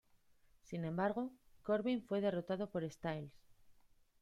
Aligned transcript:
Sin 0.63 0.83
embargo, 0.85 1.29
Corbin 1.61 2.01
fue 2.01 2.21
derrotado 2.21 2.71
por 2.71 2.83
Styles. 2.91 3.35